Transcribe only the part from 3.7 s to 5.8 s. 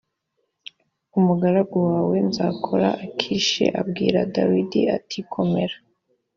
abwira dawidi ati komera